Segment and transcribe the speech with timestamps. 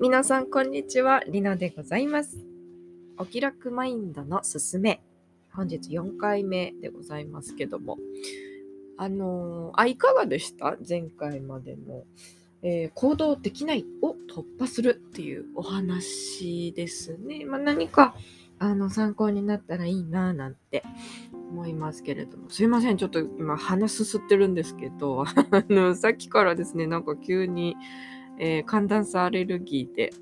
[0.00, 2.38] 皆さんこんにちは、りなでございます。
[3.18, 5.02] お気楽マインドのすすめ。
[5.52, 7.98] 本日4回目でございますけども。
[8.96, 10.76] あのーあ、いかがでした？
[10.88, 12.04] 前回までの、
[12.62, 17.44] えー行動できないを突破するっていうお話ですね。
[17.44, 18.14] まあ、何か、
[18.58, 20.82] あの、参考になったらいいなぁなんて
[21.50, 22.48] 思いますけれども。
[22.48, 22.96] すいません。
[22.96, 27.76] ちょっと今鼻すすってるんですけど、 あの、さっきからですね、なんか急に、
[28.42, 30.12] えー寒暖差アレルギーで、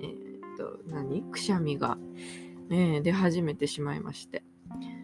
[0.00, 1.22] えーっと、何？
[1.24, 1.98] くしゃみが、
[2.70, 4.42] えー出始めてしまいまして。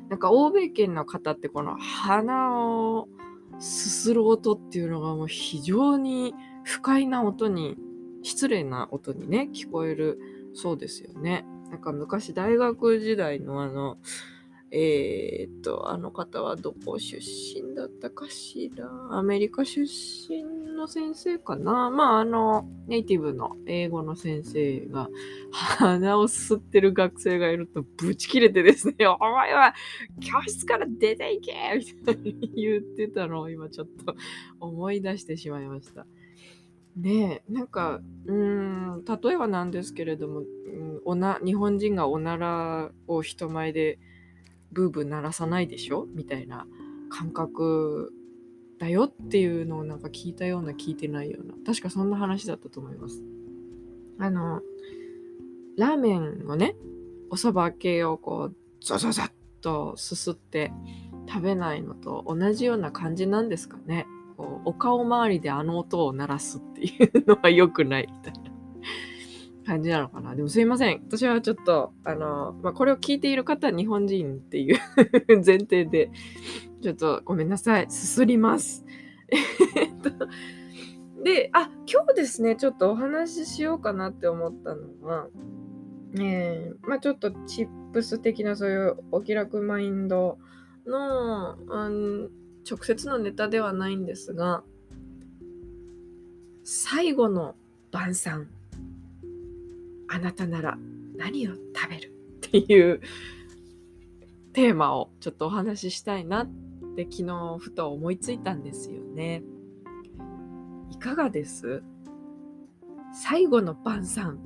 [0.08, 3.06] なんか欧米圏の方ってこの鼻を
[3.58, 7.76] すする音っていうのがもう非常に不快な音に、
[8.22, 10.18] 失礼な音にね、聞こえる
[10.54, 11.44] そうですよね。
[11.70, 13.98] なんか昔大学時代のあの、
[14.72, 18.88] えーっと、あの方はどこ出身だったかしら？
[19.10, 20.44] アメリカ出身
[20.76, 21.90] の先生かな？
[21.90, 25.08] まあ、あの、ネイティブの英語の先生が
[25.50, 29.74] 鼻を吸ってる学生がいるとブチ切れてですね、 お前は
[30.20, 31.52] 教室から出ていけ！
[31.76, 34.14] みたいに 言ってたのを今ちょっと
[34.60, 36.06] 思い出してしまいました。
[36.96, 43.98] ねえ、なんか、うん、例えばなんですけれども、うんおな日本人がおならを人前で
[44.72, 46.06] ブーブー鳴らさないでしょ？
[46.14, 46.66] みたいな
[47.08, 48.12] 感覚
[48.78, 51.54] だよっていうのをなんか聞いたような聞いてないような。
[51.66, 53.22] 確かそんな話だったと思います。
[54.18, 54.62] あの
[55.76, 56.76] ラーメンをね
[57.30, 60.72] おそば系をこうザザザッとすすって
[61.28, 64.06] 食べないのと同じような感じなんですかね。
[64.36, 68.39] こうお顔周りであの音を鳴らすっていうのは良くないみたいな。
[69.70, 70.34] 感じなのかな。
[70.34, 71.00] でもすいません。
[71.06, 74.78] 私はちょっと、あの、まあ、これを聞いている方は日本人っていう
[75.46, 76.10] 前提で、
[76.82, 77.86] ちょっとごめんなさい。
[77.88, 78.84] すすります。
[79.30, 80.10] えっと、
[81.22, 85.28] で、あ、今日ですね、ちょっとお話ししようかなって思ったのは、
[86.18, 90.38] えー、まあちょっとチップス的なそういうお気楽マインド
[90.84, 92.30] の、うん、
[92.68, 94.64] 直接のネタではないんですが、
[96.64, 97.54] 最後の
[97.92, 98.48] 晩餐。
[100.12, 100.76] あなたなら
[101.16, 102.12] 何を食べる
[102.46, 103.00] っていう
[104.52, 106.46] テーマをちょっとお話ししたいなっ
[106.96, 109.44] て昨日ふと思いついたんですよね。
[110.90, 111.84] いかがです？
[113.12, 114.40] 最後の晩餐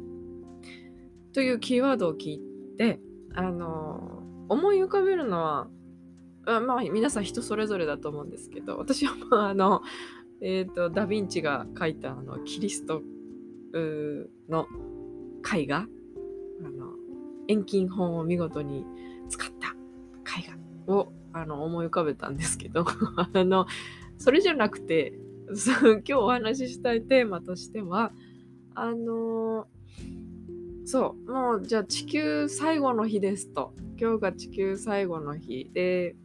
[1.32, 2.40] というキーワードを聞い
[2.76, 3.00] て、
[3.34, 5.68] あの、思い浮かべるのは、
[6.46, 9.82] あまあ皆さん人それぞれだと思うんですけど、私はまああの、
[10.42, 13.00] えっ、と、ダ・ヴィンチが書いたあのキリスト
[14.50, 14.66] の
[15.52, 15.86] 絵画？
[16.64, 16.94] あの
[17.48, 18.84] 遠近法を見事に
[19.28, 19.74] 使った
[20.38, 20.44] 絵
[20.86, 22.86] 画をあの思い浮かべたんですけど
[23.32, 23.66] あの
[24.18, 25.18] それじゃなくて
[25.48, 28.12] 今日お話ししたいテーマとしては
[28.74, 29.66] あの
[30.86, 33.72] そうもうじゃあ地球最後の日ですと。
[33.96, 36.16] 今日が地球最後の日で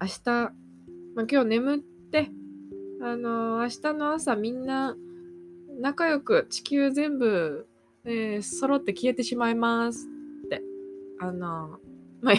[0.00, 0.30] 明日、
[1.14, 1.78] まあ、今日眠っ
[2.10, 2.30] て
[3.00, 4.96] あの明日の朝みんな
[5.80, 7.68] 仲良く地球全部
[8.04, 10.08] えー揃って消えてしまいます
[10.46, 10.62] って。
[11.20, 11.78] あの、
[12.20, 12.34] まあ、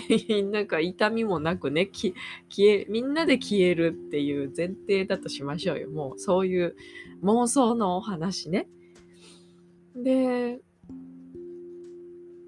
[0.52, 2.14] なんか痛みもなくね、消
[2.60, 5.90] え、みんなで消えるっていう前提だとしましょうよ。
[5.92, 6.76] もうそういう
[7.22, 8.68] 妄想のお話ね。
[9.96, 10.60] で、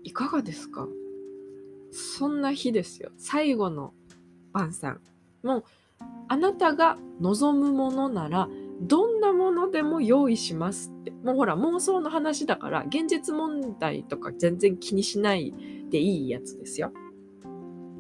[0.04, 0.88] いかがですか？
[1.92, 3.12] そんな日ですよ。
[3.18, 3.94] 最後の
[4.52, 5.00] 晩餐。
[5.44, 5.64] もう、
[6.28, 8.50] あなたが望むものなら、
[8.82, 11.12] どんなものでも用意しますって。
[11.24, 15.54] もうほら、妄想の話だから、現実問題とか全然気にしない
[15.90, 16.92] でいいやつですよ。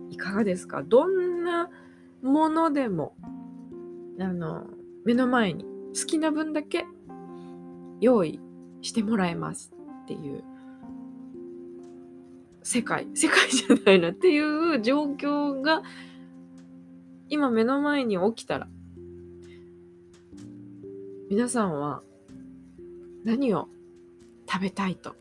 [0.09, 0.83] いかがですか？
[0.83, 1.69] どんな
[2.21, 3.15] ものでも、
[4.19, 4.65] あの、
[5.05, 6.85] 目の前に好きな分だけ
[8.01, 8.39] 用意
[8.81, 9.73] してもらえます
[10.03, 10.43] っていう
[12.63, 15.81] 世界、 世界じゃないなっていう状況が
[17.29, 18.67] 今目の前に起きたら
[21.29, 22.01] 皆さんは
[23.25, 23.67] 何を
[24.49, 25.15] 食べたいと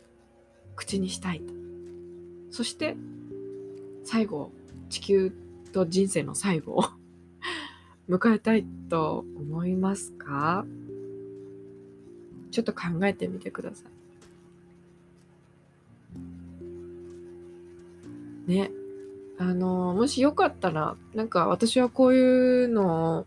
[0.76, 1.52] 口にしたいと
[2.50, 2.96] そして
[4.04, 4.52] 最後
[4.88, 5.32] 地球
[5.72, 6.84] と人生の最後を
[8.08, 10.64] 迎えたいと思いますか？
[12.52, 13.84] ちょっと考えてみてくださ
[18.46, 18.50] い。
[18.50, 18.70] ね。
[19.38, 23.26] あの、もしよかったら、なんか私はこういうのを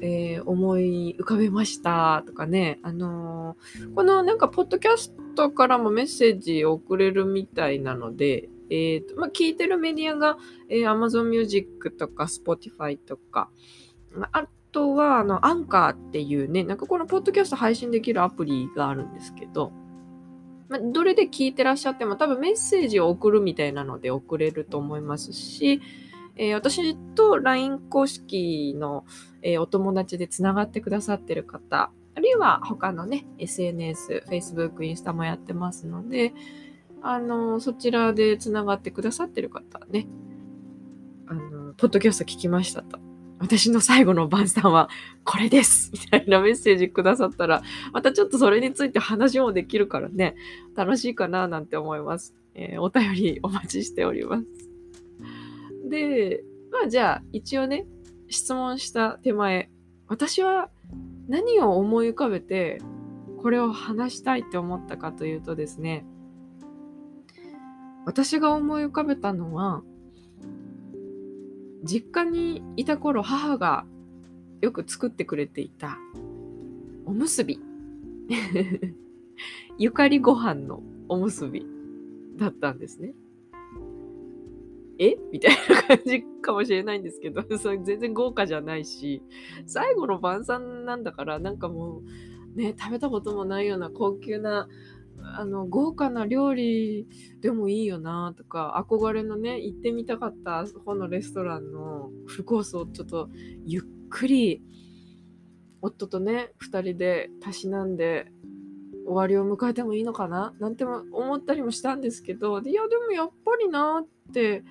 [0.00, 10.38] えー思い浮かべましたとかね、あのーこのなんか、ポッドキャストからもメッセージを送れるみたいなので、えーとまあ、聞いてるメディアが、
[10.68, 13.50] えー Amazon Music とか Spotify とか、
[14.20, 19.72] ああとは、あの、アンカーっていうね、なんかこのポッドキャスト配信できるアプリがあるんですけど、
[20.68, 25.80] まあ、どれで聞いてらっしゃっても多分メッセージを送るみたいなので送れると思いますし、
[26.36, 29.04] えー、私と LINE 公式の、
[29.42, 36.32] えー、お友達でつながってくださってる方、あるいは他のね、SNS、Facebook、インスタもやってますので、
[37.02, 40.06] あの、そちらでつながってくださってる方ね、
[41.26, 42.98] あの、ポッドキャスト聞きましたと。
[43.38, 44.88] 私の最後の晩餐は
[45.24, 47.62] これですみたいなメッセージくださったら、
[47.92, 50.36] またちょっとそれについて話もできるからね、
[50.74, 52.34] 楽しいかななんて思います。
[52.54, 54.65] えー、お便りお待ちしております。
[55.88, 57.86] で、まあじゃあ一応ね、
[58.28, 59.70] 質問した手前、
[60.08, 60.70] 私は
[61.28, 62.80] 何を思い浮かべて
[63.42, 66.04] これを話したいって思ったかというとですね、
[68.04, 69.82] 私が思い浮かべたのは、
[71.84, 73.86] 実家にいた頃母が
[74.60, 75.98] よく作ってくれていた
[77.04, 77.60] おむすび
[79.78, 81.64] ゆかりご飯のおむすび
[82.36, 83.14] だったんですね。
[84.98, 85.16] え？
[85.32, 89.22] みたいな感じかもしれないんですけど、 それ全然豪華じゃないし、
[89.66, 92.02] 最後の晩餐なんだから、なんかも
[92.54, 94.68] う、ね、食べたこともないような高級な
[95.34, 97.06] あの豪華な料理
[97.40, 103.28] でもいいよなとか憧れのね行ってみたかった方のレストランのフルコースをちょっと
[103.64, 104.62] ゆっくり
[105.82, 108.26] 夫とね2人でたしなんで
[109.06, 110.52] 終わりを迎えてもいいのかな？
[110.58, 114.64] なんて思ったりもしたんですけどいやでもやっぱりなって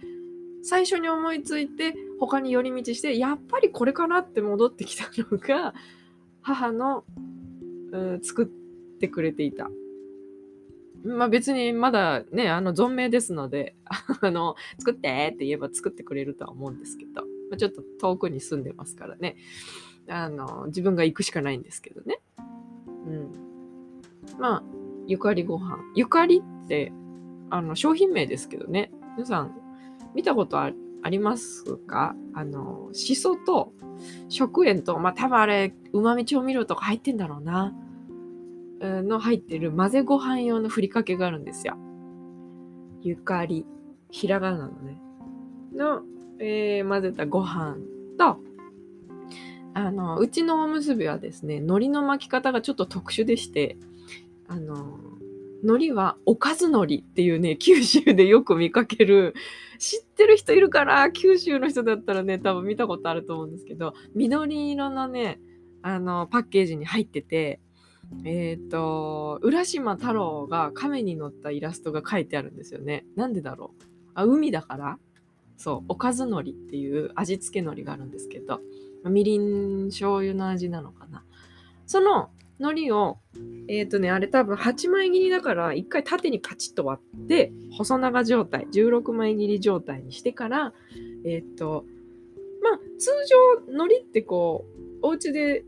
[0.63, 5.73] 最初に思いついて他に寄り道してやっぱりこれかなって戻ってきたのが
[6.41, 7.03] 母の、
[7.91, 8.47] うん、作っ
[8.99, 9.69] てくれていた
[11.05, 13.75] まあ別にまだね、あの存命ですので、
[14.21, 19.37] あの、作ってって言えば作ってくれるとは思うんですけど、まあ、ちょっと遠くに住んでますからね、
[20.07, 22.21] あの、自分が行くしかないんですけどね。
[23.05, 23.44] うん。
[24.39, 24.63] まあ、
[25.07, 25.77] ゆかりご飯。
[25.95, 26.91] ゆかりって、
[27.49, 29.55] あの、商品名ですけどね、皆さん、
[30.13, 30.71] 見たことあ
[31.09, 32.15] りますか？
[32.33, 33.73] あの、しそと
[34.29, 37.73] 食塩と、まあ多分あれ、旨味調味料とか入ってんだろうな。
[38.81, 41.77] の入ってる混ぜご飯用のふりかけがあるんですよ。
[43.01, 43.65] ゆかり。
[44.11, 45.01] ひらがなのね。
[45.73, 46.03] の、
[46.39, 47.77] えー、混ぜたご飯
[48.17, 48.39] と、
[49.73, 53.77] あの、うちのおむすびはですね、海苔の巻き方がちょっと特殊でして、
[54.47, 54.99] あの、
[55.63, 59.33] 海苔はおかず海苔っていうね、九州でよく見かける、
[59.79, 65.39] 知ってる人いるから、九州の人だったらね、多分見たことあると思うんですけど、緑色のね、
[65.81, 67.59] あの、パッケージに入ってて、
[68.23, 73.03] えっ、ー、と、浦島太郎が亀に乗ったイラストが書いてあるんですよね。
[73.15, 73.83] なんでだろう？
[74.13, 74.99] あ、海だから？
[75.57, 78.61] そう、おかず海苔っていう味付け海苔があるんですけど、
[79.05, 81.23] みりん醤油の味なのかな。
[81.87, 82.29] その
[82.59, 83.19] 海苔を、
[83.67, 90.73] えっ、ー、とね、あれ多分8枚切りだから、一回縦にカチッと割って、細長状態、16枚切り状態にしてから、
[91.25, 91.85] えっ、ー、と、
[92.61, 93.11] まあ、通
[93.67, 94.65] 常海苔ってこ
[95.01, 95.63] う、お家で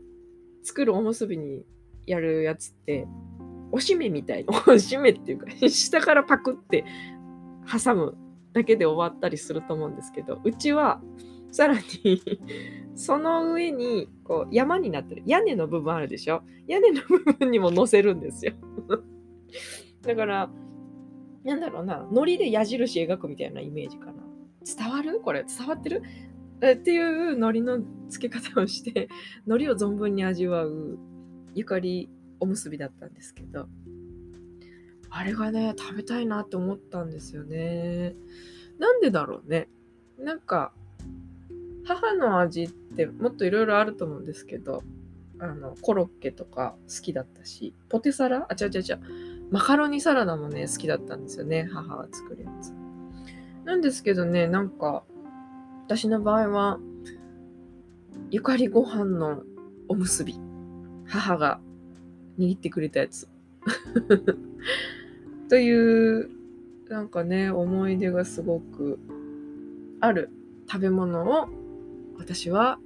[0.62, 1.64] 作るおむすびに
[2.06, 3.06] やるやつって、
[3.70, 6.84] おしめみたいな、 おしめっていうか、下からパクって
[7.70, 8.16] 挟む
[8.52, 11.02] だけで終わったりすると思うんですけど、うちは、
[11.50, 12.22] さらに
[12.98, 15.22] その上に、こう、山になってる。
[15.24, 16.42] 屋根の部分あるでしょ？
[16.66, 18.54] 屋根の部分にも乗せるんですよ。
[20.02, 20.50] だから、
[21.44, 24.14] なんだろうな、海苔で矢印描くみたいなイメージかな。
[24.64, 25.20] 伝わる？
[25.20, 26.02] これ、伝わってる？
[26.60, 29.08] っていう海苔の付け方をして、
[29.46, 30.98] 海苔を存分に味わう
[31.54, 33.68] ゆかりおむすびだったんですけど。
[35.10, 38.14] あれがね食べたいなって思ったんですよね。
[38.78, 39.68] なんでだろうね。
[40.18, 40.74] なんか
[41.88, 44.82] 母の味ってもっといろいろあると思うんですけど
[45.40, 48.46] あのコロッケとか好きだったしポテサラ？
[48.48, 48.98] あちゃちゃちゃ
[49.50, 52.72] マカロニサラダもね好きだったんですよね母が作るやつ。
[53.64, 55.04] なんですけどねなんか
[55.86, 56.78] 私の場合は
[58.30, 59.42] ゆかりご飯の
[59.88, 60.38] おむすび。
[61.06, 61.60] 母が
[62.38, 63.26] 握ってくれたやつ。
[65.48, 66.30] という、
[66.88, 68.98] なんかね、思い出がすごく
[70.00, 70.30] ある
[70.70, 71.48] 食べ物を
[72.18, 72.78] 私は、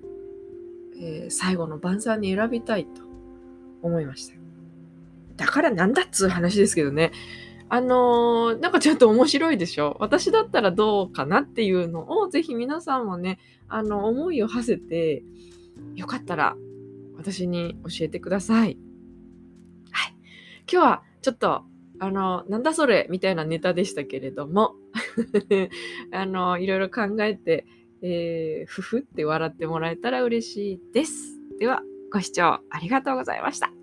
[0.97, 3.03] えー、最後の晩餐に選びたいと
[3.83, 4.35] 思いました。
[5.37, 7.13] だからなんだっつう話ですけどね。
[7.69, 15.25] あのー、なんかちょっと面白いでしょ私だったらどうかなっていうのをぜひ皆さんもね、あの、思いを馳せて、
[15.95, 16.55] よかったら
[17.17, 18.77] 私に教えてください。
[19.91, 20.15] はい。
[20.71, 21.65] 今日はちょっと、
[21.99, 24.75] あの、なんだそれみたいなネタでしたけれども、
[26.13, 27.65] あの、いろいろ考えて、
[28.03, 31.39] えー、ふふって笑ってもらえたら嬉しいです。
[31.59, 31.83] では、
[32.13, 33.82] ご視聴ありがとうございました。